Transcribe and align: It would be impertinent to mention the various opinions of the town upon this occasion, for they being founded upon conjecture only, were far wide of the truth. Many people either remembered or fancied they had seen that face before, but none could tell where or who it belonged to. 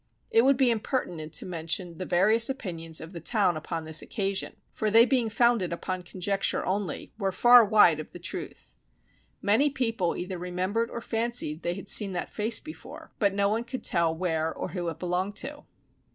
It 0.31 0.41
would 0.41 0.57
be 0.57 0.71
impertinent 0.71 1.31
to 1.33 1.45
mention 1.45 1.99
the 1.99 2.07
various 2.07 2.49
opinions 2.49 3.01
of 3.01 3.13
the 3.13 3.19
town 3.19 3.55
upon 3.55 3.85
this 3.85 4.01
occasion, 4.01 4.55
for 4.73 4.89
they 4.89 5.05
being 5.05 5.29
founded 5.29 5.71
upon 5.71 6.01
conjecture 6.01 6.65
only, 6.65 7.13
were 7.19 7.31
far 7.31 7.63
wide 7.63 7.99
of 7.99 8.11
the 8.11 8.17
truth. 8.17 8.73
Many 9.43 9.69
people 9.69 10.17
either 10.17 10.39
remembered 10.39 10.89
or 10.89 11.01
fancied 11.01 11.61
they 11.61 11.75
had 11.75 11.87
seen 11.87 12.13
that 12.13 12.33
face 12.33 12.59
before, 12.59 13.11
but 13.19 13.35
none 13.35 13.63
could 13.63 13.83
tell 13.83 14.15
where 14.15 14.51
or 14.51 14.69
who 14.69 14.89
it 14.89 14.97
belonged 14.97 15.35
to. 15.35 15.65